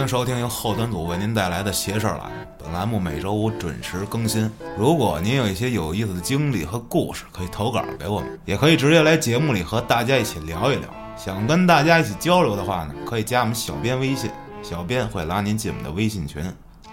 [0.00, 2.30] 欢迎收听由后端组为您带来的“邪事儿栏”。
[2.58, 4.50] 本栏目每周五准时更新。
[4.74, 10.88] 如果您有一些有意思的经历和故事，可以投稿给我们，也可以直接来节目里和大家一起聊一聊。
[11.18, 14.30] 想跟大家一起交流的话呢，可以加我们小编微信，
[14.62, 16.50] 小编会拉您进我们的微信群，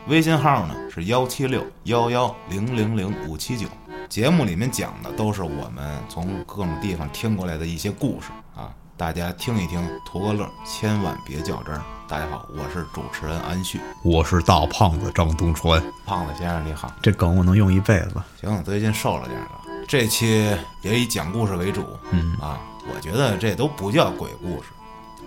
[0.10, 3.68] 微信号呢是幺七六幺幺零零零五七九。
[4.10, 11.80] 节目里面讲的都是我们从各种地方听过来的一些故事啊，大家听一听，图个乐，千万别较真儿。
[12.08, 15.80] 大家好，我是主持人安旭，我是大胖子张东川。
[16.04, 16.92] 胖子先生你好。
[17.00, 18.16] 这梗我能用一辈子。
[18.42, 19.62] 行，最近瘦了点儿了。
[19.88, 22.58] 这期也以讲故事为主，嗯啊，
[22.92, 24.70] 我觉得这都不叫鬼故事。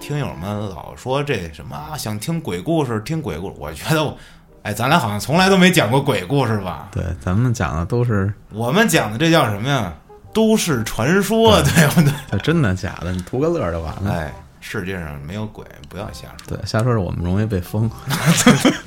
[0.00, 3.54] 听友们老说这什么啊，想听鬼故事，听鬼故事。
[3.56, 4.18] 我觉得我，
[4.64, 6.88] 哎，咱俩好像从来都没讲过鬼故事吧？
[6.91, 9.94] 对，咱们讲的都是我们讲的这叫什么呀？
[10.32, 12.12] 都市传说，对不对？
[12.32, 14.12] 这真的假的，你图个乐就完了。
[14.12, 16.56] 哎，世界上没有鬼，不要瞎说。
[16.56, 17.90] 对，瞎说是我们容易被封。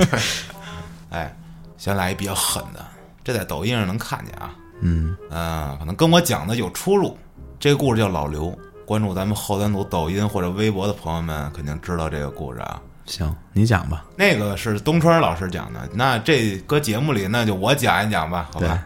[1.10, 1.36] 哎，
[1.78, 2.86] 先来一比较狠的，
[3.24, 4.52] 这在抖音上能看见啊。
[4.82, 7.18] 嗯，嗯，可能跟我讲的有出入。
[7.60, 12.82] 这个故事叫老刘，关注咱们后端组抖音或者微博的朋友们肯定知道这个故事啊。
[13.06, 14.06] 行，你讲吧。
[14.16, 18.84] 那个是东川老师讲的，那这搁节目里那就我讲一讲吧，好吧？，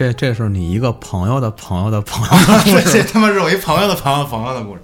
[0.00, 2.92] 这这是你一个朋友的朋友的朋友的故这事。
[3.04, 4.80] 这他妈是我一朋友的朋友朋友的故事，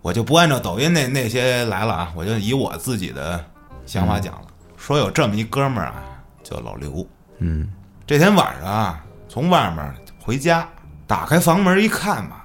[0.00, 3.44] 我就不按照抖音那那些来了啊，我就以我自己的
[3.84, 4.42] 想法讲了。
[4.76, 6.04] 说有这么一哥们儿啊，
[6.44, 7.04] 叫老刘。
[7.38, 7.68] 嗯
[8.06, 10.68] 这天晚上啊，从外面回家，
[11.04, 12.44] 打开房门一看吧，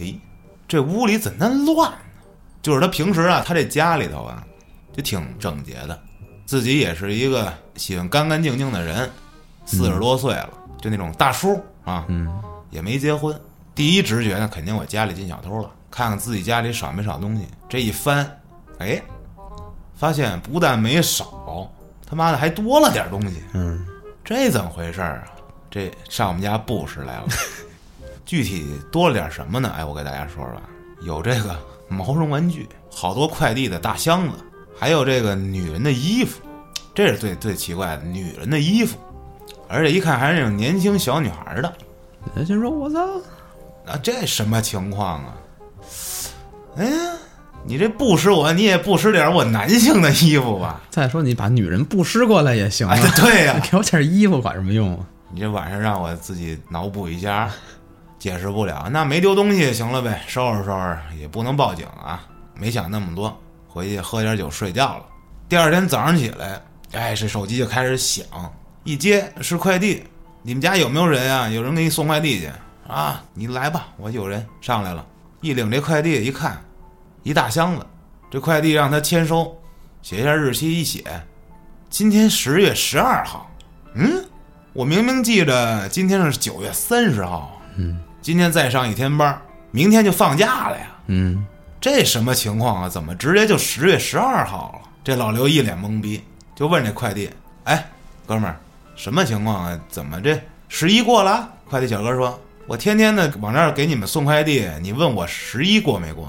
[0.00, 0.20] 诶，
[0.68, 1.98] 这屋里怎那乱呢？
[2.60, 4.44] 就是他平时啊，他这家里头啊，
[4.94, 5.98] 就挺整洁的，
[6.44, 9.10] 自己也是一个喜欢干干净净的人，
[9.64, 12.28] 四十多岁了，就那种大叔啊，嗯
[12.70, 13.38] 也没结婚。
[13.74, 17.46] 第一直觉呢，肯定我家里进小偷了，看看自己家里少没少东西。
[17.68, 18.28] 这一翻，
[18.78, 19.00] 哎，
[19.94, 21.70] 发现不但没少，
[22.06, 23.42] 他妈的还多了点东西。
[23.54, 23.84] 嗯
[24.24, 25.24] 这怎么回事啊？
[25.70, 27.28] 这上我们家布什来了，
[28.26, 29.72] 具体多了点什么呢？
[29.76, 30.60] 哎，我给大家说说，
[31.02, 31.56] 有这个
[31.88, 34.36] 毛绒玩具，好多快递的大箱子，
[34.78, 36.42] 还有这个女人的衣服，
[36.94, 38.98] 这是最最奇怪的，女人的衣服，
[39.68, 41.72] 而且一看还是那种年轻小女孩的，
[42.34, 43.00] 人心说：“我操，
[43.86, 45.34] 啊，这什么情况啊？
[46.76, 47.12] 哎呀，
[47.64, 50.80] 你这不施我，你也不施点我男性的衣服吧？
[50.90, 53.10] 再说你把女人布施过来也行啊哎，。
[53.20, 55.04] 对呀、 给我件衣服管什么用啊？
[55.30, 57.50] 你这晚上让我自己脑补一下，
[58.18, 58.88] 解释不了。
[58.90, 62.24] 那没丢东西行了呗，收拾收拾，也不能报警啊。
[62.54, 65.04] 没想那么多，回去喝点酒睡觉了。
[65.48, 66.60] 第二天早上起来，
[66.92, 68.24] 哎，这手机就开始响，
[68.88, 70.02] 一接是快递。
[70.40, 71.46] 你们家有没有人啊？
[71.46, 72.50] 有人给你送快递去
[72.86, 73.22] 啊？
[73.34, 75.04] 你来吧，我有人上来了。
[75.42, 76.58] 一领这快递一看，
[77.22, 77.86] 一大箱子，
[78.30, 79.54] 这快递让他签收，
[80.00, 81.04] 写一下日期，一写，
[81.90, 83.50] 今天十月十二号。
[83.92, 84.24] 嗯，
[84.72, 90.86] 我明明记着今天是九月三十号，嗯今天再上一天班儿，明天就放假了呀。
[91.08, 91.46] 嗯，
[91.78, 92.88] 这什么情况啊？
[92.88, 94.88] 怎么直接就十月十二号了？
[95.04, 97.28] 这老刘一脸懵逼，就问这快递
[97.64, 97.86] ：“哎，
[98.26, 98.58] 哥们儿，
[98.98, 99.80] 什么情况啊？
[99.88, 100.38] 怎么这
[100.68, 106.28] 十一过了？”快递小哥说：“我天天的往这儿给你们送快递，你问我十一过没过？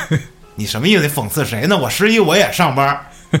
[0.54, 1.02] 你什么意思？
[1.02, 1.76] 你讽刺谁呢？
[1.76, 3.06] 我十一我也上班儿。”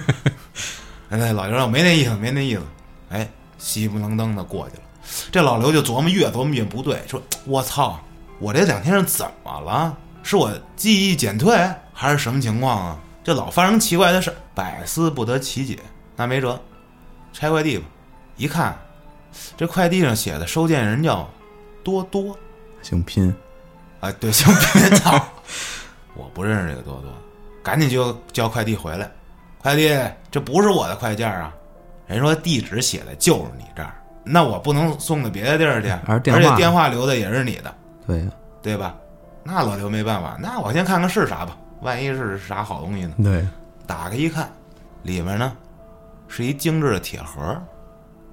[1.10, 2.62] 哎，老刘说：“我没那意思，没那意思。”
[3.10, 3.28] 哎，
[3.58, 4.82] 稀不楞登的过去了。
[5.30, 8.00] 这老刘就琢磨，越琢磨越不对，说：“我操，
[8.38, 9.94] 我这两天是怎么了？
[10.22, 11.54] 是我记忆减退，
[11.92, 12.98] 还是什么情况啊？
[13.22, 15.78] 这老发生奇怪的事儿，百思不得其解。
[16.16, 16.58] 那没辙，
[17.32, 17.84] 拆快递吧。
[18.42, 18.76] 一看，
[19.56, 21.30] 这快递上写的收件人叫
[21.84, 22.36] 多多，
[22.82, 23.32] 姓拼。
[24.00, 25.24] 啊，对，姓拼操，
[26.14, 27.12] 我不认识这个多多，
[27.62, 29.08] 赶紧就叫快递回来。
[29.58, 29.96] 快递，
[30.28, 31.54] 这不是我的快件啊！
[32.08, 33.94] 人说地址写的就是你这儿，
[34.24, 37.72] 那我不能送到别的地儿去，而且电话留的也是你的，
[38.04, 38.26] 对呀，
[38.60, 38.96] 对吧？
[39.44, 43.14] 那老刘没办法，那我先看看是啥吧，万一是啥好东西呢？
[43.22, 43.46] 对，
[43.86, 44.50] 打开一看，
[45.04, 45.52] 里面呢
[46.26, 47.56] 是一精致的铁盒，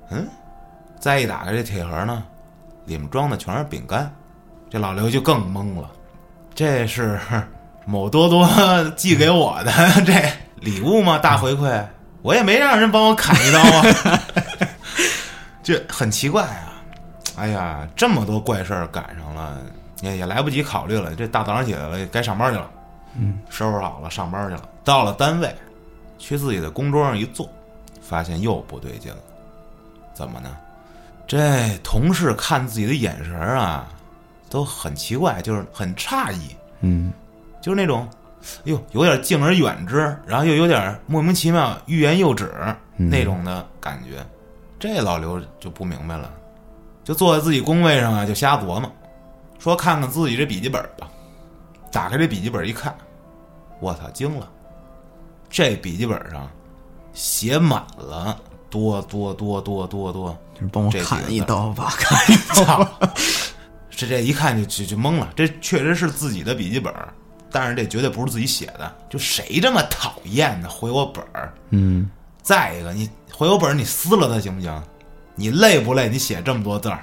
[0.09, 0.27] 嗯，
[0.99, 2.23] 再一打开这铁盒呢，
[2.85, 4.11] 里面装的全是饼干，
[4.69, 5.89] 这老刘就更懵了，
[6.53, 7.19] 这是
[7.85, 8.47] 某多多
[8.95, 9.71] 寄给我的
[10.05, 10.13] 这
[10.61, 11.17] 礼物吗？
[11.17, 11.83] 大回馈，
[12.21, 14.19] 我也没让人帮我砍一刀啊，
[15.63, 16.73] 这很奇怪啊！
[17.37, 19.61] 哎呀，这么多怪事儿赶上了，
[20.01, 21.15] 也也来不及考虑了。
[21.15, 22.69] 这大早上起来了，该上班去了。
[23.17, 24.61] 嗯，收拾好了，上班去了。
[24.83, 25.55] 到了单位，
[26.17, 27.49] 去自己的工桌上一坐，
[28.01, 29.17] 发现又不对劲了。
[30.19, 30.49] 怎么呢？
[31.25, 33.87] 这同事看自己的眼神啊，
[34.49, 37.13] 都很奇怪，就是很诧异，嗯
[37.61, 38.05] 就是那种
[38.41, 42.51] 哎呦，有点敬而远之，然后又有点莫名其妙欲言又止
[42.97, 44.25] 那种的感觉。
[44.77, 46.29] 这老刘就不明白了，
[47.01, 48.91] 就坐在自己工位上啊，就瞎琢磨，
[49.57, 51.09] 说看看自己这笔记本吧。
[51.93, 52.93] 打开这笔记本一看，
[53.79, 54.49] 我操，惊了！
[55.49, 56.49] 这笔记本上
[57.13, 58.37] 写满了
[58.69, 62.87] 多多多多多多，就是帮我 砍一刀吧，砍一操！
[63.89, 66.93] 这这一看就就就懵了，这确实是自己的笔记本，
[67.51, 68.95] 但是这绝对不是自己写的。
[69.09, 70.69] 就谁这么讨厌呢？
[70.69, 71.53] 回我本儿。
[71.71, 72.09] 嗯，
[72.41, 74.83] 再一个，你回我本儿，你撕了它行不行？
[75.35, 76.07] 你累不累？
[76.09, 76.99] 你写这么多字儿，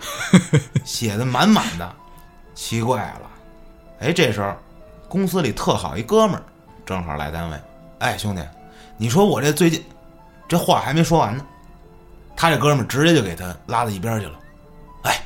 [0.85, 1.95] 写的满满的，
[2.55, 3.31] 奇怪了。
[3.99, 4.55] 哎，这时候
[5.09, 6.43] 公司里特好一哥们儿
[6.85, 7.59] 正好来单位，
[7.99, 8.43] 哎，兄弟，
[8.97, 9.83] 你说我这最近
[10.49, 11.45] 这话还没说完呢，
[12.37, 14.39] 他这哥们儿直接就给他拉到一边去了。
[15.03, 15.21] 哎，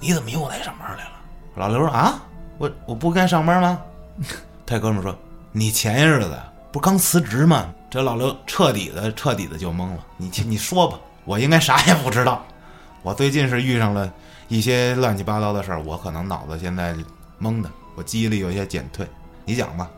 [0.00, 1.10] 你怎么又来上班来了？
[1.54, 2.22] 老刘说啊，
[2.58, 3.80] 我我不该上班吗？
[4.64, 5.14] 他哥们儿说
[5.52, 6.38] 你前些日子
[6.72, 7.72] 不刚辞职吗？
[7.90, 10.06] 这老刘彻底的彻底的就懵了。
[10.16, 12.42] 你你说吧，我应该啥也不知道。
[13.02, 14.10] 我最近是遇上了
[14.48, 16.96] 一些乱七八糟的事儿，我可能脑子现在
[17.38, 19.06] 懵的，我记忆力有些减退。
[19.44, 19.90] 你讲吧。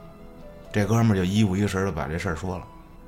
[0.72, 2.64] 这哥们儿就一五一十的把这事儿说了，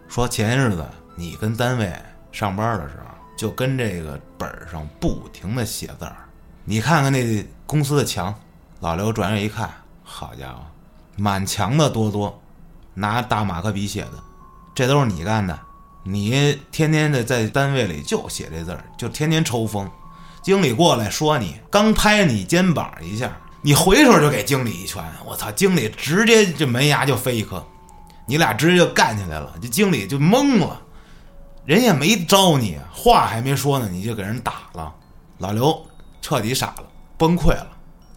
[0.07, 0.87] 说前些日子
[1.17, 1.93] 你跟单位
[2.31, 6.17] 上班的时候，就跟这个本上不停的写字儿。
[6.65, 8.35] 你看看那公司的墙，
[8.81, 9.71] 老刘转眼一看，
[10.03, 10.61] 好家伙，
[11.17, 12.43] 满墙的多多，
[12.95, 14.13] 拿大马克笔写的，
[14.75, 15.59] 这都是你干的。
[16.03, 19.91] 你天天的在单位里就写这字儿，就天天抽风。
[20.43, 25.03] 经理过来说你，刚拍你肩膀一下，你回手就给经理一拳。
[25.25, 27.67] 我操，经理直接这门牙就飞一颗，
[28.27, 29.53] 你俩直接就干起来了。
[29.61, 30.81] 这经理就懵了，
[31.67, 34.95] 人也没招你，话还没说呢，你就给人打了。
[35.39, 35.85] 老刘
[36.23, 36.85] 彻底傻了，
[37.19, 37.67] 崩溃了。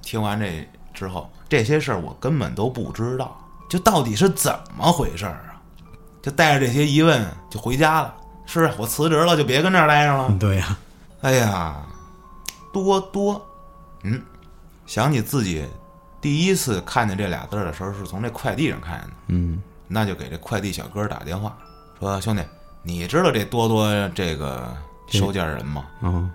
[0.02, 3.36] 听完这之后，这些事儿我根本都不知道，
[3.68, 5.58] 就到底是怎么回事儿啊？
[6.22, 8.14] 就带着这些疑问就回家了。
[8.46, 10.36] 是我辞职了，就别跟这儿待着了。
[10.40, 10.78] 对呀、
[11.22, 11.86] 哎呀，
[12.72, 13.44] 多多，
[14.04, 14.22] 嗯，
[14.86, 15.68] 想起自己
[16.20, 21.56] 第一次看见这俩字儿的时候，是从这快递上看见的，嗯，那就给这快递小哥打电话
[22.00, 22.42] 说：“兄弟，
[22.82, 24.76] 你知道这多多这个
[25.08, 25.86] 收件人吗？
[26.02, 26.32] 嗯，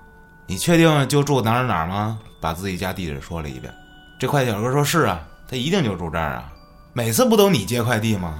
[0.46, 3.72] 你确定就住哪儿哪儿吗？”把自己家地址说了一遍。
[4.18, 6.52] 这快递小哥说：“是啊，他一定就住这儿啊，
[6.92, 8.34] 每次不都你接快递吗？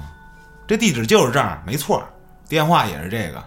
[0.67, 2.07] 这地址就是这儿，没错儿，
[2.47, 3.43] 电话也是这个。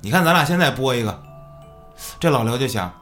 [0.00, 1.22] 你看咱俩现在拨一个。”
[2.20, 2.92] 这老刘就想，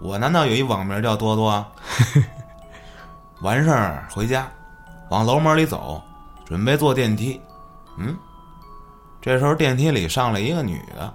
[0.00, 1.68] 我难道有一网名叫多多啊？
[3.42, 4.48] 完事儿回家，
[5.10, 6.02] 往楼门里走，
[6.46, 7.40] 准备坐电梯。
[7.98, 8.16] 嗯，
[9.26, 11.12] 这时候电梯里上来一个女的，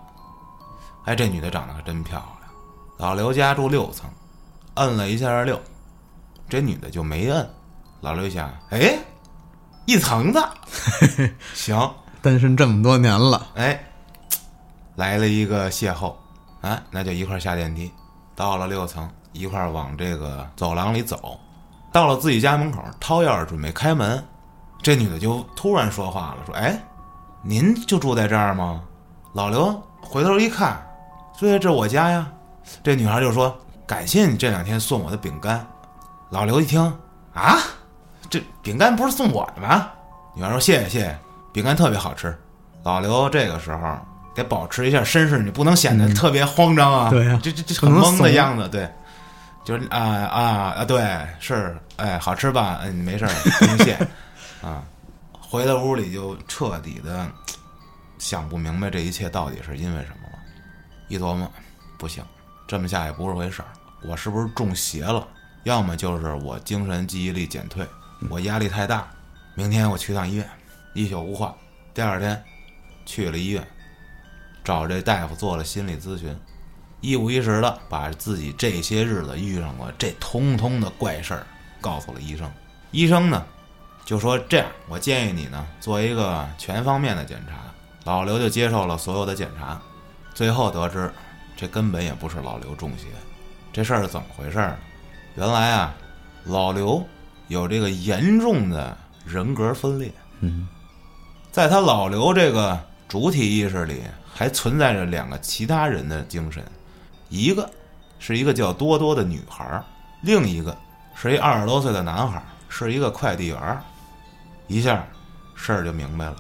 [1.05, 2.51] 哎，这女的长得可真漂亮。
[2.97, 4.09] 老刘家住六层，
[4.73, 5.57] 摁了一下六，
[6.49, 7.49] 这女的就没摁。
[8.01, 8.99] 老刘想，哎，
[9.85, 10.49] 一层的，
[11.55, 11.89] 行，
[12.21, 13.81] 单身这么多年了，哎，
[14.95, 16.13] 来了一个邂逅，
[16.59, 17.89] 啊，那就一块儿下电梯，
[18.35, 21.39] 到了六层，一块儿往这个走廊里走，
[21.93, 24.21] 到了自己家门口，掏钥匙准备开门，
[24.81, 26.77] 这女的就突然说话了，说：“哎，
[27.41, 28.81] 您就住在这儿吗？”
[29.33, 30.81] 老刘回头一看，
[31.39, 32.27] 对，这我家呀。
[32.83, 33.57] 这女孩就说
[33.87, 35.65] ：“感谢你这两天送我的饼干。”
[36.29, 36.81] 老刘一听，
[37.33, 37.57] 啊，
[38.29, 39.87] 这饼干不是送我的吗？
[40.33, 41.19] 女孩说：“谢谢谢谢，
[41.51, 42.37] 饼干特别好吃。”
[42.83, 43.97] 老刘这个时候
[44.33, 47.09] 得保持一下绅士，你不能显得特别慌张啊。
[47.09, 48.89] 对呀这这这很懵的样子，对，
[49.63, 50.41] 就是啊啊
[50.77, 52.79] 啊，对，是，哎，好吃吧？
[52.83, 53.93] 嗯，没事儿，不用谢
[54.61, 54.81] 啊。
[55.51, 57.29] 回到屋里就彻底的
[58.17, 60.39] 想不明白这一切到底是因为什么了。
[61.09, 61.51] 一琢磨，
[61.97, 62.23] 不行，
[62.65, 63.67] 这么下也不是回事儿，
[64.01, 65.27] 我是不是中邪了？
[65.63, 67.85] 要么就是我精神记忆力减退，
[68.29, 69.11] 我压力太大。
[69.53, 70.49] 明天我去趟医院，
[70.93, 71.53] 一宿无话。
[71.93, 72.41] 第二天
[73.05, 73.61] 去了医院，
[74.63, 76.33] 找这大夫做了心理咨询，
[77.01, 81.45] 一五一十的把自己这些日子遇上过这通通的怪事儿
[81.81, 82.49] 告诉了医生。
[82.91, 83.45] 医生呢
[84.11, 87.53] 就说这样，我建议你呢做一个全方面的检查。
[88.03, 89.79] 老刘就接受了所有的检查，
[90.33, 91.09] 最后得知
[91.55, 93.05] 这根本也不是老刘中邪，
[93.71, 94.77] 这事儿是怎么回事儿呢？
[95.35, 95.93] 原来啊，
[96.43, 97.01] 老刘
[97.47, 100.11] 有这个严重的人格分裂。
[100.41, 100.67] 嗯，
[101.49, 102.77] 在他老刘这个
[103.07, 104.01] 主体意识里，
[104.35, 106.61] 还存在着两个其他人的精神，
[107.29, 107.69] 一个
[108.19, 109.81] 是一个叫多多的女孩儿，
[110.21, 110.77] 另一个
[111.15, 113.81] 是一二十多岁的男孩儿，是一个快递员儿。
[114.71, 115.05] 一下
[115.53, 116.35] 事儿就明白了。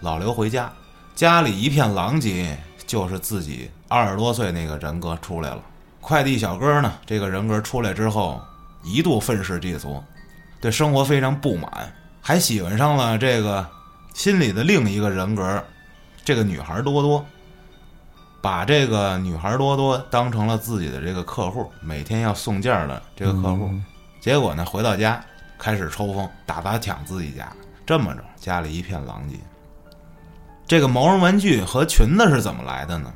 [0.00, 0.72] 老刘回家，
[1.14, 5.60] 家里一片狼藉，就是自己二十多岁那个人格出来了。
[6.00, 8.40] 快递小哥呢，这个人格出来之后，
[8.84, 10.00] 一度愤世嫉俗，
[10.60, 13.66] 对生活非常不满，还喜欢上了这个
[14.12, 15.64] 心里的另一个人格，
[16.24, 17.24] 这个女孩多多，
[18.40, 23.70] 把这个女孩多多当成了自己的这个客户，每天要送件儿的这个客户。
[24.20, 25.22] 结果呢，回到家
[25.58, 27.50] 开始抽风，打砸抢自己家，
[27.86, 29.36] 这么着家里一片狼藉。
[30.66, 33.12] 这个毛绒玩具和裙子是怎么来的呢？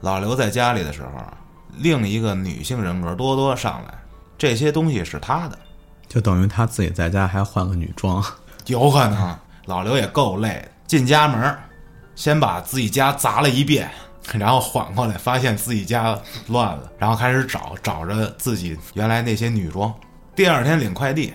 [0.00, 1.36] 老刘在家里的时候啊，
[1.78, 3.94] 另一个女性人格多多上来，
[4.36, 5.58] 这些东西是他的，
[6.08, 8.24] 就等于他自己在家还换个女装，
[8.66, 9.36] 有可能。
[9.66, 11.56] 老刘也够累的，进家门，
[12.16, 13.88] 先把自己家砸了一遍，
[14.32, 19.94] 然后缓过来，发现自己家乱了，然后开始找，找着自己原来那些女装。
[20.34, 21.32] 第二天领快递，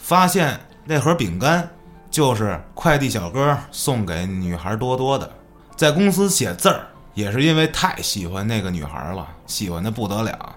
[0.00, 1.68] 发现那盒饼干
[2.10, 5.30] 就是快递小哥送给女孩多多的，
[5.76, 10.56] 在公司写字儿也是因为太喜欢那个女孩了，喜欢的不得了，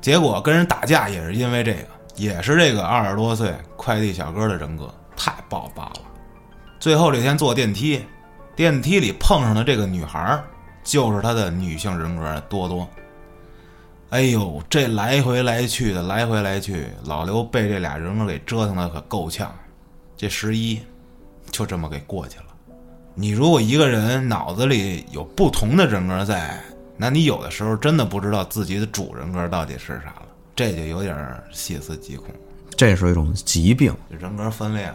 [0.00, 5.96] 结果跟人打架也是因为这个，也是这个二十多岁快递小哥的人格太爆发了。
[6.80, 8.04] 最后这天坐电梯，
[8.56, 10.42] 电梯里碰上的这个女孩
[10.82, 12.88] 就是他的女性人格多多。
[14.10, 19.52] 哎呦，这来回来去的，来回来去，老刘被这俩人格给折腾的可够呛。
[20.16, 20.80] 这十一
[21.50, 22.44] 就这么给过去了。
[23.14, 26.62] 你如果一个人脑子里有不同的人格在，
[26.96, 31.16] 那你有的时候真的不知道自己的主人格到底是啥了，这就有点
[31.50, 32.28] 细思极恐。
[32.76, 33.92] 这是一种疾病。
[34.08, 34.92] 人格分裂，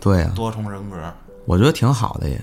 [0.00, 0.96] 对呀、多重人格，
[1.44, 2.42] 我觉得挺好的也，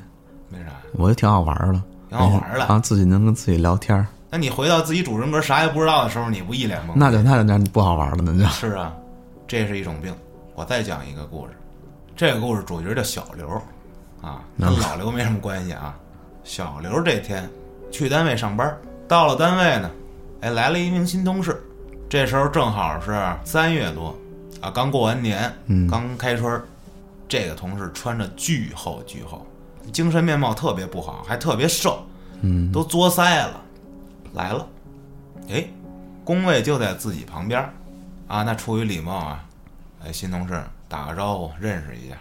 [0.50, 0.66] 没啥。
[0.94, 6.94] 我觉得挺好玩儿的，挺好玩儿的啊，自己能跟自己聊天儿，那你回到自己主人格啥也不知道的时候，你不一脸懵？
[6.96, 8.46] 那就那就那就不好玩了，那就。
[8.50, 8.94] 是啊，
[9.48, 10.14] 这是一种病。
[10.56, 11.54] 我再讲一个故事，
[12.16, 13.48] 这个故事主角叫小刘，
[14.22, 15.96] 啊，跟老刘没什么关系啊。
[16.44, 17.50] 小刘这天
[17.92, 19.90] 去单位上班，到了单位呢，
[20.42, 21.62] 哎，来了一名新同事。
[22.10, 24.16] 这时候正好是三月多，
[24.62, 26.64] 啊，刚过完年，嗯刚开春儿。
[27.28, 29.46] 这个同事穿着巨厚巨厚，
[29.94, 32.04] 精神面貌特别不好，还特别瘦，
[32.42, 33.62] 嗯，都作腮了。
[34.34, 34.68] 来了，
[35.50, 35.66] 哎，
[36.24, 37.74] 工位就在自己旁边儿，
[38.28, 39.46] 啊，那出于礼貌啊，
[40.04, 42.16] 哎，新同事打个招呼，认识一下。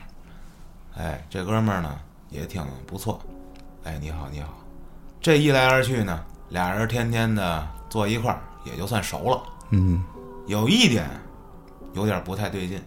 [0.97, 1.99] 哎，这哥们儿呢
[2.31, 3.21] 也挺不错，
[3.85, 4.55] 哎，你好你好。
[5.21, 9.43] 这一来二去呢，俩人天天的坐一块儿，也就算熟了。
[9.71, 10.03] 嗯，
[10.47, 11.09] 有一点
[11.93, 12.83] 有点不太对劲，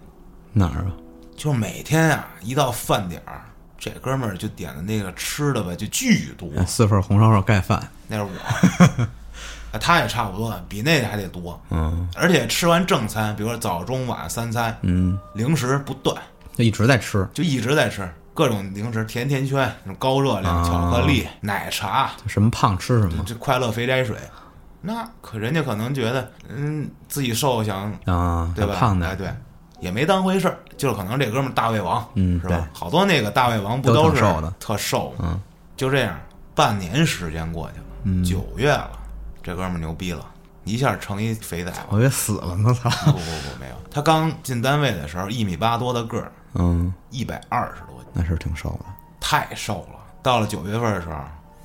[0.52, 0.92] 哪儿啊？
[1.38, 3.46] 就是每天啊一到饭点儿，
[3.84, 6.48] 这哥们儿就点的那个吃的吧，就巨多。
[6.56, 7.82] 哎四份红烧肉盖饭。
[8.08, 8.30] 那是我，
[9.74, 11.60] 啊他也差不多，比那个还得多。
[11.72, 16.16] 嗯而且吃完正餐，比如说早中晚三餐，嗯，零食不断，
[16.56, 24.16] 就一直在吃，就一直在吃各种零食，甜甜圈、那种高热量、啊巧克力、奶茶，什么胖吃什么这快乐肥宅水。
[24.84, 28.76] 那可人家可能觉得，嗯，自己瘦想啊，对吧？
[28.80, 29.28] 胖的，哎，对，
[29.82, 32.70] 也没当回事儿，就是可能这哥们儿大胃王，嗯是吧？
[32.72, 35.32] 好多那个大胃王不都是瘦的特瘦吗？
[35.34, 35.42] 嗯
[35.76, 36.18] 就这样，
[36.56, 38.92] 半年时间过去了，嗯九月了，
[39.42, 40.24] 这哥们儿牛逼了，
[40.64, 41.88] 一下成一肥仔了。
[41.90, 42.88] 我以为死了呢，操！
[43.12, 48.86] 不不不，没有，他刚进单位的时候一米八多的个儿，嗯，一百二十多斤，那是挺瘦的，
[49.20, 50.00] 太瘦了。
[50.22, 51.16] 到了九月份的时候，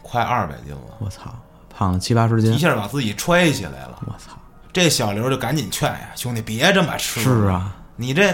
[0.01, 1.25] 快二百斤了，我操，
[1.69, 3.99] 胖了七八十斤一，下把自己揣起来了。
[4.07, 4.31] 我操！
[4.73, 8.29] 这小刘就赶紧劝呀，兄弟别这么吃，是啊，你这，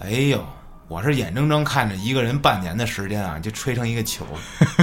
[0.00, 0.44] 哎呦，
[0.88, 4.26] 我是眼睁睁看着一个人半年的时间啊，就吹成一个球，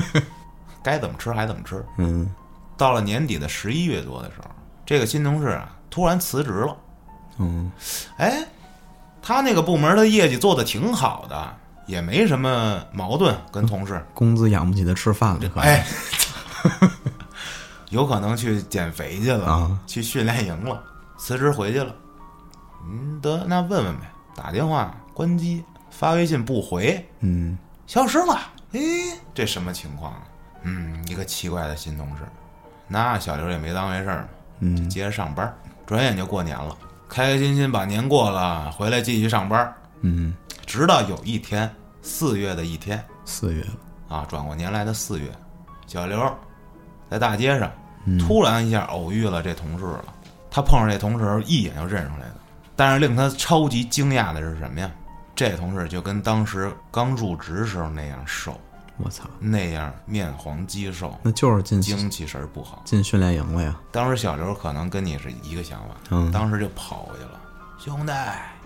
[0.81, 1.83] 该怎么吃还怎么吃。
[1.97, 2.33] 嗯
[2.75, 4.49] 到了年底的十一月多的时候，
[4.85, 6.75] 这个新同事啊突然辞职了。
[7.37, 7.71] 嗯，
[8.17, 8.43] 哎，
[9.21, 14.03] 他那个部门的业绩做的挺好的，也没什么矛盾，跟同事。
[14.13, 15.85] 工资养不起他吃饭了，哎，
[17.91, 20.81] 有可能去减肥去了，啊去训练营了，
[21.17, 21.93] 辞职回去了。
[22.85, 28.39] 嗯，得那问问呗，打电话关机，发微信不回，嗯消失了。
[28.73, 28.79] 哎，
[29.33, 30.23] 这什么情况啊？
[30.63, 32.23] 嗯，一个奇怪的新同事。
[32.87, 34.27] 那小刘也没当回事儿嘛，
[34.59, 35.53] 嗯接着上班。
[35.85, 36.77] 转眼就过年了，
[37.09, 39.73] 开开心心把年过了，回来继续上班。
[40.01, 40.33] 嗯，
[40.65, 41.69] 直到有一天，
[42.01, 45.29] 四月的一天四月了，啊，转过年来的四月，
[45.87, 46.19] 小刘
[47.09, 47.71] 在大街上
[48.05, 50.05] 嗯突然一下偶遇了这同事了。
[50.49, 52.35] 他碰上这同事一眼就认出来了，
[52.83, 54.91] 但是令他超级惊讶的是什么呀？
[55.33, 58.59] 这同事就跟当时刚入职时候那样瘦，
[58.97, 62.81] 我操，那样面黄肌瘦，那就是进精气神儿不好。
[62.83, 67.39] 进训练营了呀，当时小刘可能跟你是一个想法，嗯当时就跑过去了，
[67.79, 68.11] 兄弟，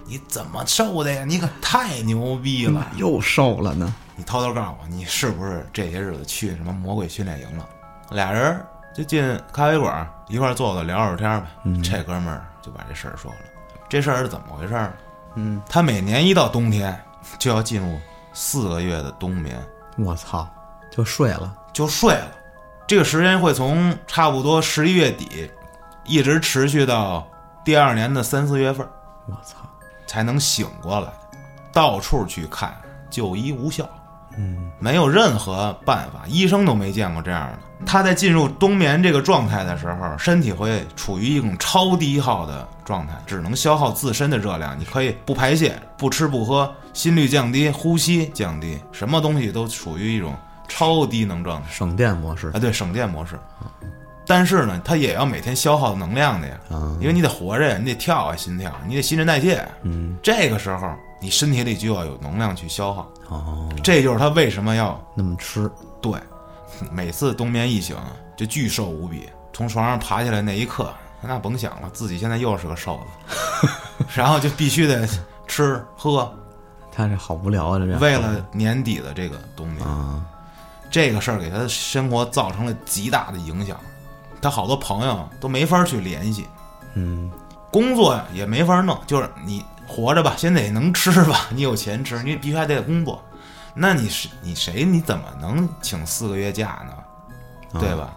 [0.04, 1.24] 你怎么瘦的呀？
[1.24, 2.88] 你可太牛逼了！
[2.96, 7.70] 又瘦了呢，你偷偷告诉我，你是不是这些日子去什么魔鬼训练营了？
[8.10, 8.60] 俩人
[8.96, 11.46] 就进咖啡馆一块儿坐坐聊会儿天儿呗。
[11.66, 13.38] 嗯这哥们儿就把这事儿说了。
[13.90, 14.94] 这事儿是怎么回事儿？
[15.36, 17.00] 嗯他每年一到冬天，
[17.38, 18.00] 就要进入
[18.34, 19.62] 四个月的冬眠，
[19.98, 20.48] 我操，
[20.92, 21.56] 就睡了。
[21.72, 22.32] 就睡了。
[22.88, 25.52] 这个时间会从差不多十一月底，
[26.04, 27.28] 一直持续到
[27.64, 28.88] 第二年的三四月份
[29.28, 29.58] 我操，
[30.08, 31.14] 才能醒过来。
[31.72, 32.76] 到处去看，
[33.10, 33.88] 就医无效，
[34.38, 37.60] 嗯，没有任何办法，医生都没见过这样的。
[37.86, 44.78] 他在进入冬眠这个状态的时候，身体会处于一种超低耗的状态，只能消耗自身的热量。
[44.80, 50.36] 你可以不排泄、不吃不喝，心率降低，呼吸降低，什么东西都处于一种
[50.68, 51.70] 超低能状态。
[51.70, 53.40] 省电模式啊，对，省电模式。
[54.26, 59.66] 但是呢，它也要每天消耗能量的呀，啊，因为你得活着呀，你得跳啊，心跳，你得新陈代谢。
[59.84, 63.08] 嗯，这个时候，你身体里就要有能量去消耗。
[63.30, 65.70] 哦，这就是他为什么要那么吃，
[66.02, 66.20] 对，
[66.92, 67.96] 每次冬眠一醒
[68.36, 73.68] 就巨瘦无比，从床上爬起来那一刻，那甭想了，自己现在又是个瘦子，
[74.16, 75.08] 然后就必须得
[75.48, 76.32] 吃喝，
[76.92, 79.86] 他这好无聊啊，这这为了年底的这个冬眠。
[79.86, 80.22] 啊，
[80.90, 83.78] 这个事儿给他的生活造成了极大的影响，
[84.42, 86.48] 他好多朋友都没法去联系，
[86.94, 87.30] 嗯，
[87.72, 93.24] 工作呀也没法弄，就是你活着吧，先得能吃吧， 你有钱吃，你必须还得工作，
[93.74, 97.80] 那你是你谁你怎么能请四个月假呢？
[97.80, 98.12] 对吧？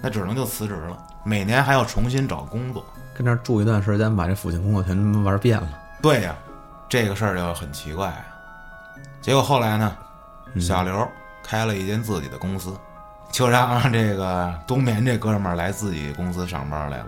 [0.00, 2.84] 那只能就辞职了，每年还要重新找工作。
[3.14, 5.68] 跟这儿住一段时间，把这附近工作全玩遍了。
[6.00, 6.34] 对呀、
[6.88, 8.24] 这个事儿就很奇怪啊、
[9.20, 9.96] 结果后来呢，
[10.58, 11.06] 小刘
[11.42, 12.76] 开了一间自己的公司，
[13.30, 17.06] 就让这个冬眠这哥们儿来自己公司上班来了。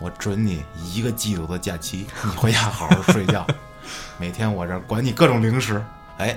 [0.00, 3.46] 我准你一个季度的假期，你回家好好睡觉，
[4.18, 5.82] 每天我这儿管你各种零食。
[6.18, 6.36] 哎，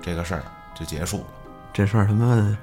[0.00, 0.42] 这个事儿
[0.74, 1.24] 就结束了，
[1.72, 2.56] 这事儿他妈的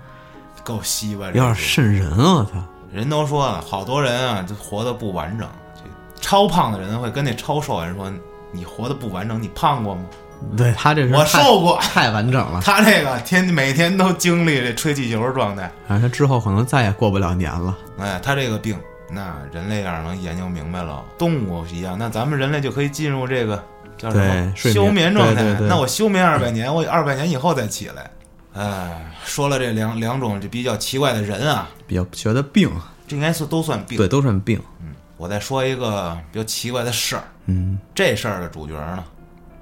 [0.64, 1.28] 够稀巴！
[1.28, 2.34] 有点瘆人啊！
[2.40, 5.48] 我操，人都说了，好多人啊，就活得不完整。
[5.76, 5.82] 这
[6.22, 8.12] 超胖的人会跟那超瘦人说
[8.52, 10.02] ：“你活得不完整，你胖过吗
[10.56, 11.80] 对他这？”是我瘦过。
[11.80, 17.78] 太完整了，他这个天每天都经历这吹气球的状态，反正他之后可能再也过不了年了。
[17.98, 18.80] 哎，他这个病，
[19.12, 23.64] 那人类要是能研究明白了，动物一样，那咱们人类就可以进入这个
[23.98, 25.44] 叫什么睡眠休眠状态。
[25.62, 28.10] 那我休眠二百年，我二百年以后再起来。
[28.54, 32.70] 哎，说了这两两种就比较奇怪的人啊，比较觉得病，
[33.08, 33.98] 这应该是都算病。
[33.98, 34.62] 对，都算病。
[34.82, 37.24] 嗯，我再说一个比较奇怪的事儿。
[37.46, 39.04] 嗯，这事儿的主角呢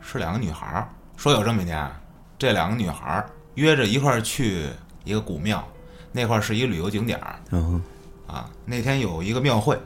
[0.01, 0.87] 是两个女孩儿。
[1.15, 1.89] 说有这么一天，
[2.37, 4.67] 这两个女孩儿约着一块儿去
[5.03, 5.67] 一个古庙，
[6.11, 7.81] 那块儿是一个旅游景点儿嗯，
[8.27, 8.49] 啊。
[8.65, 9.79] 那天有一个庙会，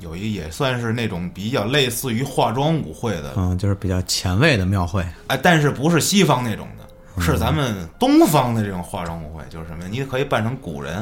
[0.00, 5.04] 有一也算是那种比较类似于化妆舞会的，嗯，就是比较前卫的庙会。
[5.28, 9.88] 哎，但是不是西方那种的，是咱们东方的这种化妆舞会，就是什么呀？
[9.90, 10.96] 你可以扮成古人、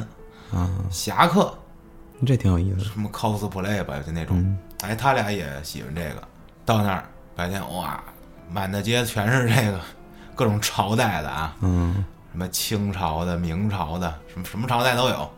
[0.53, 1.53] 啊，侠客，
[2.25, 2.85] 这挺有意思的。
[2.85, 4.39] 什么 cosplay 吧，就那种。
[4.39, 6.23] 嗯哎，他俩也喜欢这个。
[6.67, 7.99] 到那儿白天哇，
[8.53, 9.81] 满大街全是这个
[10.35, 15.31] 各种朝代的啊，嗯，什么清朝的、明朝的，什么什么朝代都有，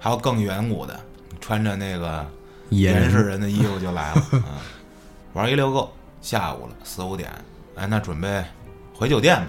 [0.00, 0.98] 还有更远古的，
[1.40, 2.26] 穿着那个
[2.70, 4.26] 野原始人人的衣服就来了。
[4.32, 4.42] 嗯，
[5.34, 7.30] 玩一溜够，下午了四五点，
[7.76, 8.42] 哎，那准备
[8.94, 9.46] 回酒店吧。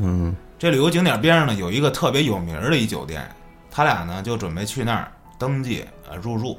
[0.00, 3.28] 嗯这旅游景点边上呢有一个特别有名儿的一酒店，
[3.70, 6.58] 他俩呢就准备去那儿登记呃入住。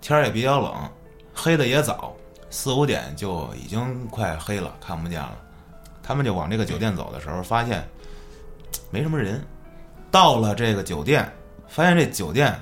[0.00, 0.72] 天儿也比较冷，
[1.34, 2.14] 黑的也早，
[2.50, 5.36] 四五点就已经快黑了，看不见了。
[6.02, 7.86] 他们就往这个酒店走的时候，发现
[8.90, 9.44] 没什么人。
[10.10, 11.30] 到了这个酒店，
[11.68, 12.58] 发现这酒店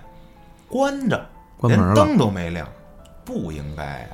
[0.68, 1.16] 关着，
[1.62, 1.94] 连关门了。
[1.94, 2.68] 灯都没亮，
[3.24, 4.08] 不应该呀、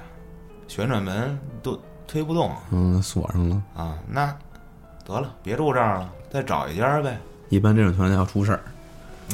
[0.69, 3.62] 旋转门都推不动嗯，锁上了。
[3.75, 3.99] 啊。
[4.07, 4.37] 那
[5.05, 7.19] 得了，别住这儿了，再找一家呗。
[7.49, 8.61] 一般这种情况下要出事儿。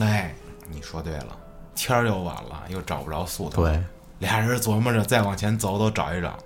[0.01, 0.35] 哎，
[0.69, 1.37] 你说对了，
[1.75, 3.63] 天儿又晚了，又找不着宿头。
[3.65, 3.83] 对，
[4.19, 6.37] 俩人琢磨着再往前走走，找一找。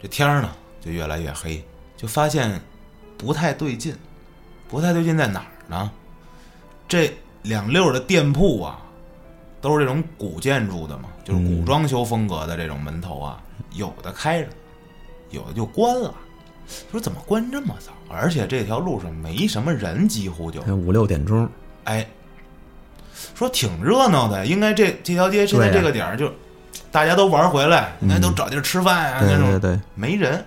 [0.00, 1.64] 这天儿呢就越来越黑，
[1.96, 2.60] 就发现
[3.16, 3.96] 不太对劲。
[4.68, 5.90] 不太对劲在哪儿呢？
[6.86, 7.10] 这
[7.42, 8.78] 两溜儿的店铺啊，
[9.60, 13.40] 都是这种古建筑的嘛，就是古装修风格的这种门头啊，
[13.72, 14.48] 有的开着，
[15.30, 16.14] 有的就关了。
[16.90, 17.92] 说怎么关这么早？
[18.10, 21.48] 而且这条路上没什么人，几乎就五六点钟。
[21.84, 22.06] 哎，
[23.34, 26.30] 说挺热闹的，应该这这条街现在这个点儿就
[26.92, 30.44] 大家都玩回来，应该都找地儿吃饭呀、对那种对对，没人，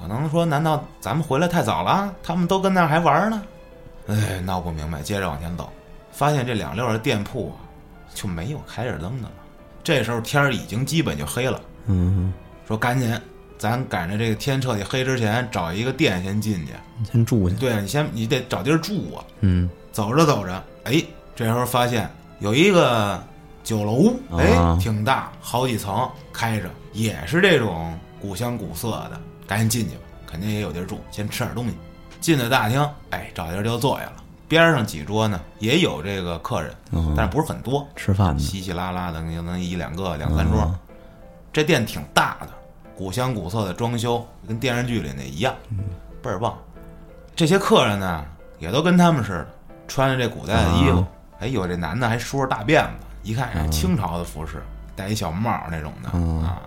[0.00, 2.14] 可能说难道咱们回来太早了？
[2.22, 3.42] 他们都跟那儿还玩呢？
[4.06, 5.68] 哎，闹不明白，接着往前走，
[6.12, 7.63] 发现这两溜的店铺啊
[8.14, 9.34] 就没有开着灯的了。
[9.82, 12.32] 这时候天儿已经基本就黑了，嗯，
[12.66, 13.14] 说赶紧，
[13.58, 16.72] 咱赶着这个天彻底黑之前找一个店先进去。
[16.98, 17.56] 你先住去。
[17.56, 19.24] 对啊，你先你得找地儿住啊。
[19.40, 21.02] 嗯，走着走着，哎，
[21.36, 23.22] 这时候发现有一个
[23.62, 31.74] 酒楼，哎啊，挺大，好几层，开着，也是这种古香古色的，赶紧进去吧，肯定也有地儿住，先吃点东西。
[32.20, 34.23] 进了大厅，哎，找地儿就坐下了。
[34.54, 40.60] 边上几桌呢也有这个客人，嗯但是不是很多，吃饭呢，稀稀拉拉的，可能一两个、两三桌。
[40.62, 40.74] 嗯
[41.52, 42.48] 这店挺大的，
[42.96, 45.54] 古香古色的装修，跟电视剧里那一样，
[46.20, 46.58] 倍儿棒。
[47.36, 48.24] 这些客人呢，
[48.58, 49.46] 也都跟他们似的，
[49.86, 50.98] 穿着这古代的衣服。
[50.98, 51.08] 啊
[51.40, 52.90] 哎，有这男的还梳着大辫子，
[53.22, 54.62] 一看是清朝的服饰，
[54.96, 56.62] 戴一小帽儿那种的、嗯啊。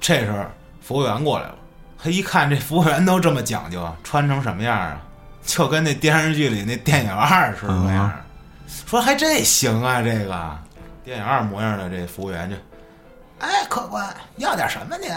[0.00, 0.38] 这时候
[0.80, 1.54] 服务员过来了，
[1.96, 5.00] 他一看这服务员都这么讲究啊，穿成什么样啊？
[5.44, 8.12] 就跟那电视剧里那电影二似的那样。
[8.86, 10.58] 说还这行啊，这个
[11.04, 12.56] 电影二模样的这服务员就，
[13.38, 15.10] 哎，客官要点什么您？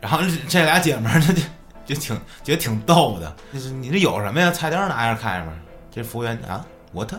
[0.00, 1.42] 然后这这俩姐们儿就就
[1.86, 4.50] 就挺觉得挺逗的，就是你这有什么呀？
[4.50, 5.52] 菜单拿着看着吧。
[5.92, 7.18] 这服务员啊，我他，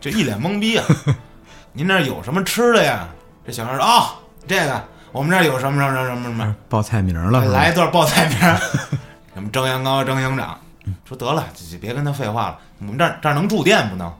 [0.00, 0.84] 就一脸懵逼啊。
[1.72, 3.08] 您这有什么吃的呀？
[3.46, 4.10] 这小孩说哦，
[4.46, 8.56] 这个我们这儿有什么什么什么什么，报菜名了，来一段报菜名儿，
[9.34, 10.58] 什么蒸羊羔、蒸羊掌。
[11.04, 12.58] 说得了，就就别跟他废话了。
[12.78, 14.12] 我们这儿这儿能住店不能？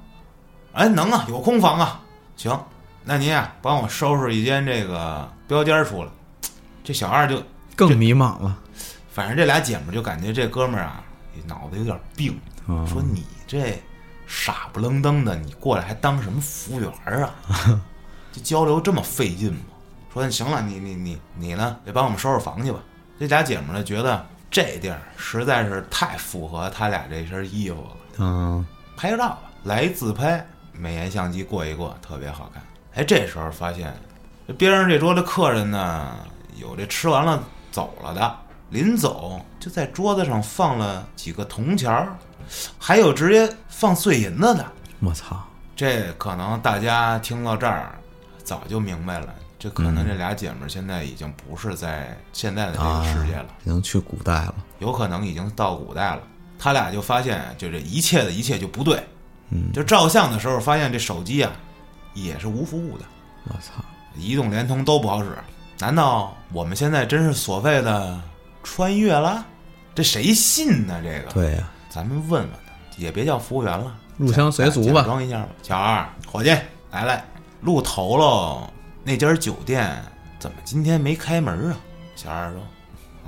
[0.73, 2.01] 哎，能啊，有空房啊。
[2.37, 2.59] 行，
[3.05, 6.11] 那您啊，帮我收拾一间这个标间儿出来。
[6.83, 7.43] 这小二就，
[7.77, 8.57] 更迷茫了。
[9.13, 11.03] 反正这俩姐们儿就感觉这哥们儿啊，
[11.47, 12.39] 脑子有点病。
[12.67, 13.83] 嗯说你这
[14.27, 17.35] 傻不愣登的，你过来还当什么服务员儿啊？
[18.33, 19.61] 这交流这么费劲吗？
[20.13, 22.79] 说行了，你你你你呢，得帮我们收拾房去吧。
[23.19, 32.63] 这俩姐们儿呢，觉得这地儿实在是太符合他俩这身衣服了，嗯，拍个照吧，来一自拍，美颜相机过一过，特别好看。
[32.95, 33.95] 哎，这时候发现
[34.49, 36.17] 这边上这桌的客人呢，
[36.57, 38.39] 有这吃完了走了的，
[38.71, 42.17] 临走就在桌子上放了几个铜钱儿，
[42.77, 44.67] 还有直接放碎银子的。
[44.99, 45.41] 我操，
[45.77, 47.95] 这可能大家听到这儿
[48.43, 54.55] 早就明白了，这可能这俩姐们儿现在已经不是在现在的这个世界了，已经去古代了。
[54.79, 56.23] 有可能已经到古代了。
[56.59, 58.99] 他俩就发现，就这一切的一切就不对。
[59.51, 61.53] 嗯，就照相的时候发现这手机啊
[62.15, 63.05] 也是无服务的，
[63.49, 63.85] 我操，
[64.17, 65.31] 移动、联通都不好使。
[65.79, 68.19] 难道我们现在真是所谓的
[68.63, 69.45] 穿越了？
[69.95, 71.01] 这谁信呢？
[71.03, 75.03] 这个，对呀，咱们问问他，也别叫服务员了，入乡随俗假吧。
[75.03, 75.49] 装一下吧。
[75.63, 76.51] 小二，伙计，
[76.91, 77.25] 来来，
[77.63, 80.03] 路头喽，那家酒店
[80.39, 81.77] 怎么今天没开门啊？
[82.15, 82.61] 小二说，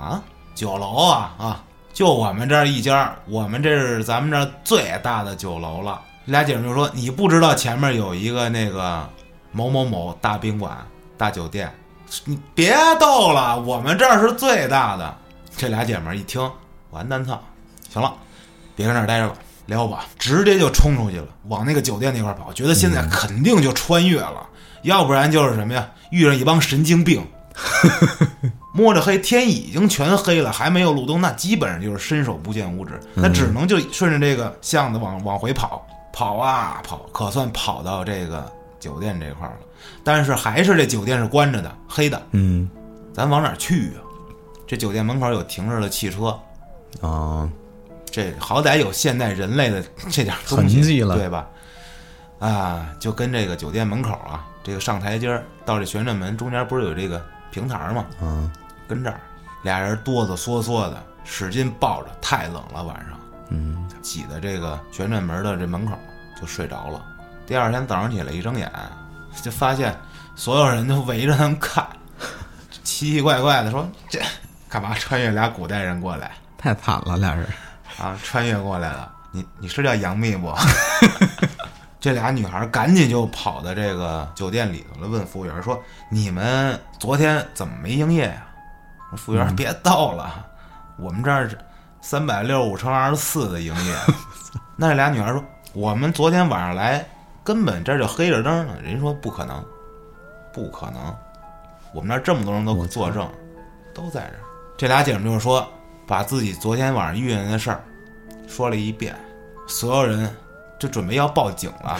[0.03, 6.01] 啊，酒楼啊啊，就我们这儿一家，我们这是咱们这最大的酒楼了。
[6.25, 9.09] 俩姐们就说，你不知道前面有一个那个
[9.51, 10.77] 某某某大宾馆、
[11.17, 11.73] 大酒店，
[12.25, 15.17] 你别逗了，我们这儿是最大的。
[15.57, 16.51] 这俩姐们一听，
[16.91, 17.41] 完蛋操，
[17.91, 18.13] 行了，
[18.75, 24.45] 别跟这儿待着了，撩吧，直接就冲出去了，往那个酒店那块儿跑，觉得现在肯定就穿越了，
[24.83, 27.25] 要不然就是什么呀，遇上一帮神经病。
[28.73, 39.59] 摸着黑，天已经全黑了，还没有路灯，那基本上就是伸手不见五指，那只能就顺着这个巷子往往回跑，跑啊跑，可算跑到这个酒店这块儿了。
[40.03, 42.67] 但是还是这酒店是关着的，黑的，嗯，
[43.13, 44.01] 咱往哪儿去啊？
[44.65, 46.35] 这酒店门口有停着的汽车，
[46.99, 47.47] 啊，
[48.13, 51.47] 这好歹有现代人类的这点痕迹了对吧？
[52.37, 58.05] 啊，就跟这个酒店门口啊，这个上台阶儿到这旋转门中间不是有这个平台吗？
[58.21, 58.51] 嗯，
[58.87, 59.19] 跟这儿
[59.63, 65.97] 俩人哆哆嗦嗦的，使劲抱着，太冷了，晚上嗯，挤在这个旋转门的这门口
[66.39, 67.03] 就睡着了。
[67.47, 68.71] 第二天早上起来一睁眼，
[69.41, 69.97] 就发现
[70.35, 71.83] 所有人都围着他们看，
[72.83, 74.21] 奇奇怪怪的说：“这
[74.69, 77.47] 干嘛穿越俩古代人过来？”太惨了，俩人。
[77.97, 79.11] 啊，穿越过来了。
[79.31, 80.53] 你你是叫杨幂不？
[81.99, 88.45] 这俩女孩赶紧就跑到这个酒店里头了，问服务员说：“你们昨天怎么没营业呀、
[89.15, 90.45] 服务员说：“别逗了，
[90.97, 91.57] 我们这儿是
[92.01, 93.95] 三百六十五乘二十四的营业。
[94.75, 97.07] ”那这俩女孩说：“我们昨天晚上来，
[97.41, 99.63] 根本这儿就黑着灯呢。”人说：“不可能，
[100.51, 101.15] 不可能，
[101.93, 103.25] 我们那儿这么多人都作证，
[103.95, 104.39] 都在这儿。”
[104.77, 105.65] 这俩姐们就是说，
[106.07, 107.83] 把自己昨天晚上遇见的事儿
[108.47, 109.15] 说了一遍，
[109.67, 110.29] 所有人
[110.79, 111.99] 就准备要报警了，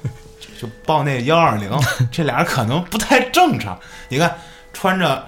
[0.58, 1.70] 就报那幺二零。
[2.10, 4.34] 这俩人可能不太正常，你看
[4.72, 5.24] 穿着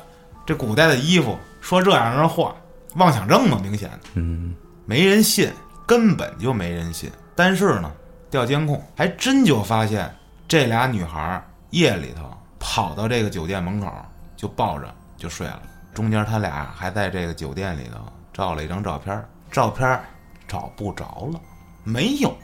[0.46, 2.54] 这古代的衣服说这样的话，
[2.96, 4.54] 妄想症嘛，明显嗯，
[4.87, 5.50] 没人信，
[5.87, 7.10] 根本就没人信。
[7.37, 7.92] 但是呢，
[8.30, 10.12] 调监控还真就发现
[10.48, 13.92] 这俩女孩儿夜里头跑到这个酒店门口，
[14.37, 15.60] 就抱着就睡了。
[15.92, 17.98] 中间他俩还在这个酒店里头
[18.35, 20.05] 照了一张照片儿，照片儿
[20.47, 21.40] 找不着了，
[21.85, 22.37] 没有，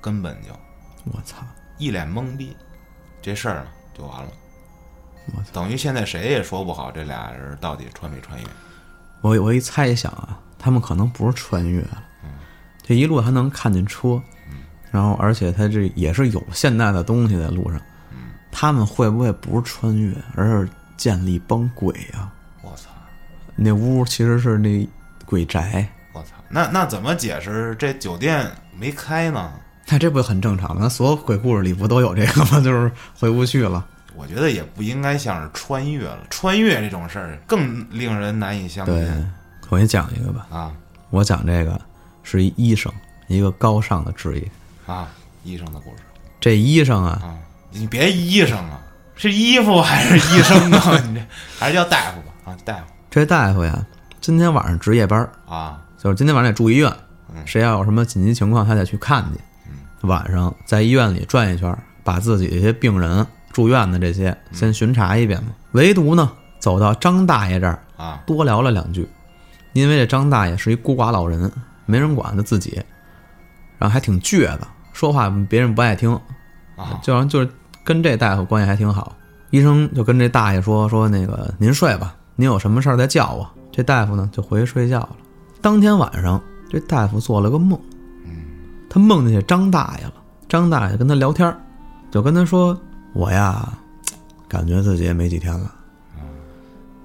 [0.00, 0.48] 根本就
[1.12, 1.36] 我操，
[1.78, 2.54] 一脸懵逼。
[3.22, 3.66] 这事儿呢
[3.96, 4.28] 就完了
[5.34, 5.48] 我操。
[5.52, 8.46] 等于现在谁也说不好这俩人到底穿没穿越。
[9.20, 12.02] 我我一猜想啊，他们可能不是穿越了，
[12.82, 14.20] 这一路还能看见车，
[14.90, 17.80] 然后而且他这也是有现代的东西在路上，
[18.50, 22.90] 他们会不会不是穿越，而是建立帮鬼呀、我操，
[23.54, 24.88] 那屋其实是那
[25.30, 29.52] 鬼宅，我操，那那怎么解释这酒店没开呢？
[29.86, 30.78] 那这不很正常吗？
[30.80, 32.58] 那所有鬼故事里不都有这个吗？
[32.64, 33.86] 就是回不去了。
[34.16, 39.08] 我觉得也不应该像是穿越了，穿越这种事儿更令人难以相信对，
[39.68, 40.48] 我给你讲一个吧。
[40.50, 40.72] 啊
[41.10, 41.80] 我讲这个
[42.24, 42.92] 是一医生，
[43.28, 44.50] 一个高尚的职业。
[44.92, 45.08] 啊！
[45.44, 46.02] 医生的故事
[46.40, 47.38] 这医生啊，啊，
[47.70, 48.80] 你别医生啊，
[49.14, 50.98] 是衣服还是医生啊？
[51.06, 51.20] 你这
[51.56, 53.86] 还是叫大夫吧啊，大夫这大夫呀，
[54.20, 56.92] 今天晚上值夜班儿，啊，就是今天晚上得住医院
[57.34, 59.40] 嗯，谁要有什么紧急情况，他得去看去。
[60.06, 65.50] 晚上在医院里转一圈，把自己这些病人住院的这些先巡查一遍嘛。
[65.72, 69.08] 唯独呢，走到张大爷这儿，啊多聊了两句，
[69.72, 71.50] 因为这张大爷是一孤寡老人，
[71.86, 72.78] 没人管他自己，
[73.78, 76.12] 然后还挺倔的，说话别人不爱听，
[76.76, 77.50] 啊就好像就是
[77.82, 79.16] 跟这大夫关系还挺好。
[79.48, 83.50] 医生就跟这大爷说说那个您睡吧，您有什么事儿再叫我。
[83.80, 85.16] 这大夫呢就回去睡觉了。
[85.62, 86.38] 当天晚上，
[86.68, 87.80] 这大夫做了个梦，
[88.90, 90.12] 他梦见这张大爷了。
[90.50, 91.50] 张大爷跟他聊天，
[92.10, 92.78] 就跟他说
[93.14, 93.72] ：“我呀，
[94.46, 95.74] 感觉自己也没几天了，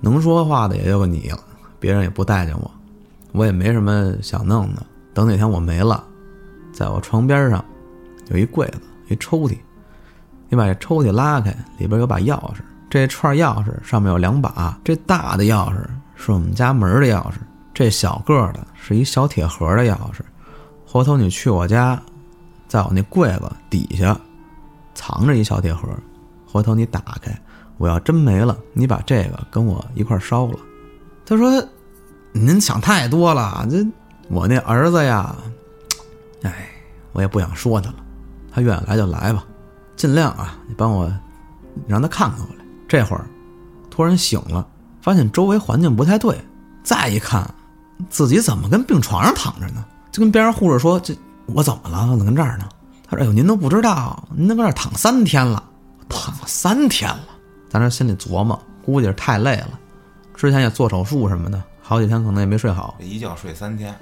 [0.01, 1.39] 能说话的也就个你了，
[1.79, 2.69] 别人也不待见我，
[3.31, 4.85] 我也没什么想弄的。
[5.13, 6.03] 等哪天我没了，
[6.73, 7.63] 在我床边上
[8.31, 9.57] 有一柜子，一抽屉，
[10.49, 12.57] 你把这抽屉拉开，里边有把钥匙。
[12.89, 15.77] 这串钥匙上面有两把，这大的钥匙
[16.15, 17.35] 是我们家门的钥匙，
[17.73, 20.21] 这小个的是一小铁盒的钥匙。
[20.85, 22.01] 回头你去我家，
[22.67, 24.17] 在我那柜子底下
[24.93, 25.89] 藏着一小铁盒，
[26.45, 27.37] 回头你打开，
[27.77, 30.57] 我要真没了，你把这个跟我一块烧了。
[31.25, 31.51] 他说
[32.31, 33.85] ：“您想太多了，这
[34.29, 35.35] 我那儿子呀，
[36.43, 36.69] 哎，
[37.11, 37.95] 我也不想说他了，
[38.53, 39.43] 他愿意来就来吧，
[39.95, 41.11] 尽量啊，你帮我
[41.87, 43.25] 让他看看我来。”这会儿
[43.89, 44.65] 突然醒了，
[45.05, 46.35] 发现周围环境不太对，
[46.81, 47.47] 再一看，
[48.09, 49.85] 自己怎么跟病床上躺着呢？
[50.11, 51.15] 就跟边上护士说：“这
[51.45, 52.07] 我怎么了？
[52.07, 52.67] 怎么跟这儿呢？”
[53.07, 55.63] 他说：“哎呦，您都不知道，您都搁这儿躺三天了，
[56.09, 57.23] 躺了三天了。”
[57.69, 59.79] 咱这心里琢磨，估计是太累了，
[60.33, 63.93] 之前也做手术什么的，好几天可能也没睡好，一觉睡三天，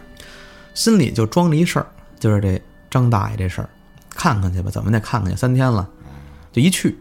[0.74, 1.88] 心里就装着一事儿，
[2.18, 3.68] 就是这张大爷这事儿，
[4.10, 5.86] 看看去吧，怎么得看看去，三天了，
[6.54, 6.98] 就一去，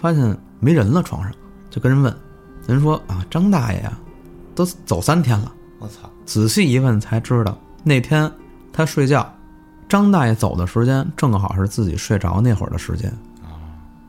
[0.00, 1.32] 发现没人了，床上
[1.68, 2.16] 就跟人问，
[2.66, 3.92] 人说啊，张大爷呀、
[4.54, 5.52] 都走三天了。
[5.78, 8.30] 我操，仔细一问才知道，那天
[8.72, 9.28] 他睡觉，
[9.88, 13.12] 张大爷走的时间正好是自己睡着那会儿的时间，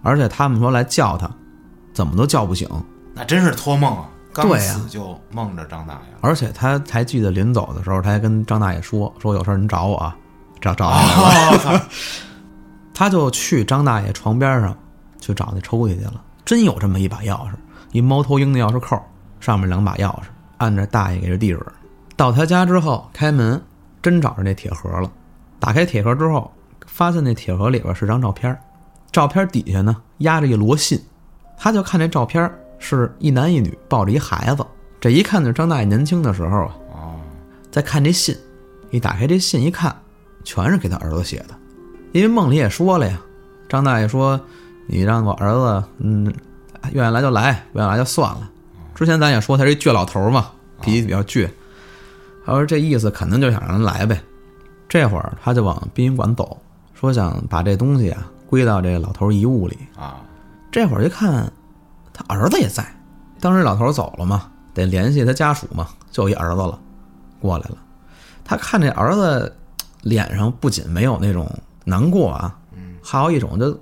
[0.04, 1.30] 而且他们说来叫他，
[1.94, 2.68] 怎么都叫不醒，
[3.14, 4.10] 那真是托梦啊！
[4.34, 10.16] 刚死就梦着张大爷了，而且他还记得临走的时候，他还跟张大爷说说有事儿您找我啊，
[10.62, 11.82] 找找我。
[12.94, 14.78] 他就去张大爷床边上
[15.20, 17.52] 去找那抽屉去了，真有这么一把钥匙，
[17.92, 19.02] 一猫头鹰的钥匙扣，
[19.40, 20.24] 上面两把钥匙，
[20.58, 21.66] 按着大爷给的地址。
[22.16, 23.62] 到他家之后开门，
[24.02, 25.12] 真找着那铁盒了。
[25.60, 26.52] 打开铁盒之后，
[26.86, 28.58] 发现那铁盒里边是张照片，
[29.12, 31.00] 照片底下呢压着一摞信，
[31.58, 34.66] 他就看这照片是一男一女抱着一孩子，
[35.00, 36.76] 这一看就是张大爷年轻的时候啊。
[36.94, 37.20] 哦，
[37.72, 38.36] 再看这信，
[38.90, 39.96] 一打开这信一看，
[40.44, 41.56] 全是给他儿子写的。
[42.12, 43.20] 因为梦里也说了呀，
[43.70, 44.40] 张大爷说
[44.88, 46.34] ：“你让我儿子，嗯，
[46.94, 48.50] 愿意来就来，不愿意来就算了。”
[48.96, 51.50] 之前咱也说他是一倔老头嘛，脾气比较倔。
[52.46, 54.22] 他说这意思肯定就想让人来呗。
[54.90, 56.58] 这会儿他就往殡仪馆走，
[56.94, 59.78] 说想把这东西啊归到这老头遗物里。
[59.96, 60.18] 啊，
[60.72, 61.52] 这会儿一看，
[62.14, 62.86] 他儿子也在。
[63.40, 66.78] 当时老头走了嘛，得联系他家属嘛，就一儿子了，
[67.40, 67.78] 过来了。
[68.44, 69.56] 他看这儿子
[70.02, 71.50] 脸上不仅没有那种
[71.86, 72.56] 难过啊，
[73.02, 73.80] 还有一种就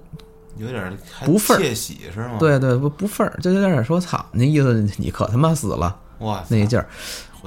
[0.60, 6.88] 有点不忿儿窃喜是吗？，对对不不忿儿，就有点说操，那意思你可他妈死了哇，那一劲儿。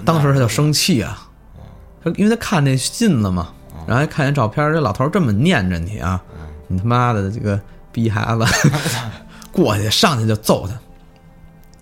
[0.04, 1.28] 当时他就生气啊，
[2.02, 3.52] 他因为他看那信了嘛，
[3.86, 6.20] 然后还看见照片，这老头这么念着你啊，
[6.66, 7.60] 你他妈的这个
[7.92, 8.44] 逼孩子，
[9.52, 10.74] 过去上去就揍他，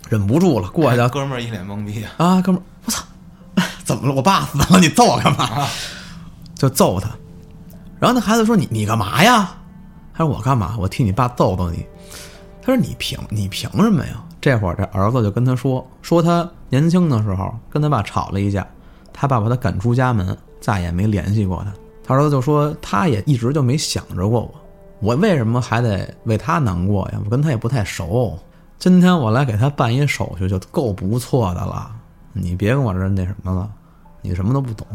[0.08, 3.04] 忍不住了，过去就哥们儿一脸懵逼啊，啊，哥们儿，我操，
[3.84, 4.14] 怎么了？
[4.14, 5.68] 我爸死了，你揍我干嘛？
[6.56, 7.08] 就揍他。
[8.00, 9.56] 然后那孩子说：“你你干嘛呀？”
[10.20, 10.76] 他说：“我干嘛？
[10.78, 11.86] 我替你爸揍揍你。”
[12.60, 18.66] 他说：“你凭你凭什么呀？”这会儿这儿子就跟他说：“说他年轻的时候跟他爸吵了一架，
[19.14, 21.72] 他爸把他赶出家门，再也没联系过他。”
[22.04, 24.54] 他儿子就说：“他也一直就没想着过我，
[25.00, 27.20] 我为什么还得为他难过呀？
[27.24, 28.38] 我跟他也不太熟。
[28.78, 31.90] 今天我来给他办一手续就够不错的了，
[32.34, 33.70] 你别跟我这那什么了，
[34.20, 34.86] 你什么都不懂。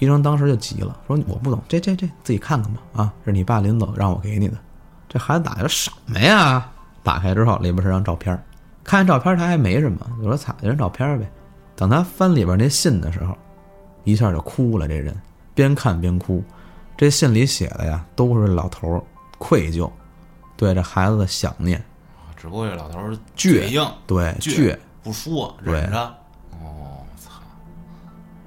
[0.00, 4.58] 医生当时就急了，说我不懂，这这这自己看看吧，啊，是你爸临走让我给你的。
[5.16, 6.68] 这孩子打的什么呀？
[7.02, 8.38] 打开之后里边是张照片，
[8.84, 11.26] 看见照片他还没什么，就说擦，这张照片呗。
[11.74, 13.34] 等他翻里边那信的时候，
[14.04, 14.86] 一下就哭了。
[14.86, 15.16] 这人
[15.54, 16.44] 边看边哭，
[16.98, 19.02] 这信里写的呀，都是老头
[19.38, 19.90] 愧疚，
[20.54, 21.82] 对这孩子的想念。
[22.36, 25.98] 只不过这老头儿倔硬，对，倔不说，忍着。
[26.50, 27.30] 哦，操！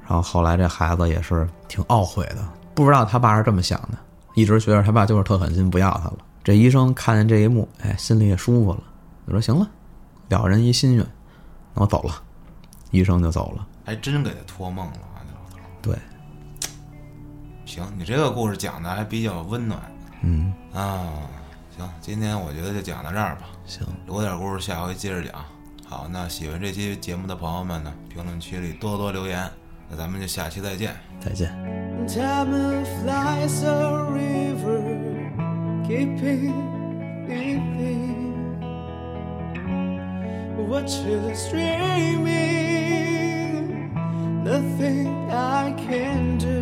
[0.07, 3.97] 然后后来这孩子也是挺懊悔的，不知道他爸是这么想的，
[4.35, 6.17] 一直觉得他爸就是特狠心不要他了。
[6.49, 8.81] 这医生看见这一幕，哎，心里也舒服了，
[9.27, 9.69] 就说：“行了，
[10.29, 11.05] 了人一心愿，
[11.75, 12.23] 那我走了。”
[12.89, 13.67] 医生就走了。
[13.85, 15.61] 还真给他托梦了啊，这老头儿。
[15.79, 15.95] 对，
[17.65, 19.79] 行，你这个故事讲的还比较温暖
[20.23, 21.07] 嗯，啊。
[21.77, 23.41] 行，今天我觉得就讲到这儿吧。
[23.67, 25.45] 行，留点故事，下回接着讲。
[25.87, 29.47] 好，那喜欢这期节目的朋友们呢，评论区里多多留言。
[29.87, 30.95] 那咱们就下期再见。
[31.19, 31.55] 再见。
[35.89, 36.53] Keeping
[37.27, 38.61] living.
[40.69, 42.43] What you're dreaming,
[44.43, 46.59] nothing I can do.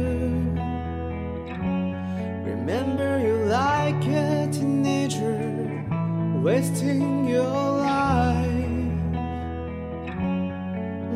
[2.50, 5.84] Remember, you like a teenager,
[6.42, 8.48] wasting your life.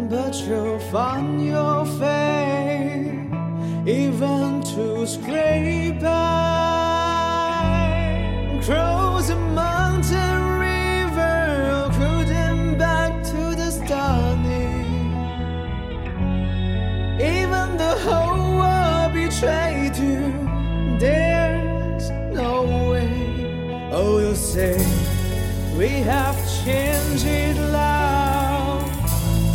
[0.10, 3.24] But you'll find your fate
[3.88, 6.71] even to scrape by.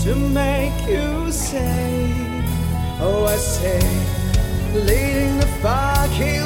[0.06, 2.12] To make you say,
[3.00, 3.80] Oh, I say,
[4.72, 6.45] leading the fucking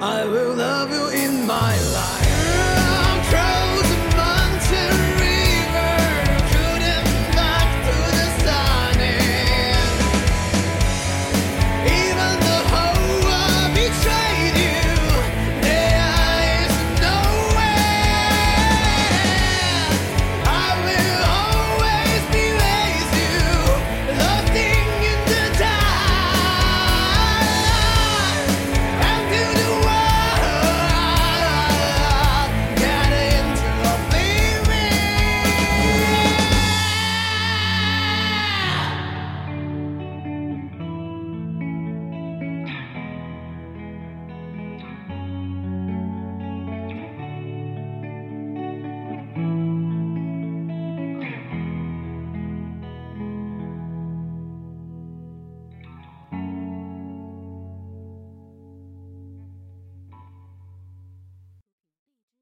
[0.00, 2.25] I will love you in my life.